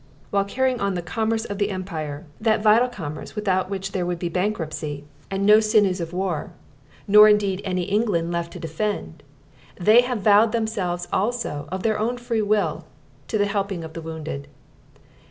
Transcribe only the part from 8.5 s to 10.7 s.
to defend they have vowed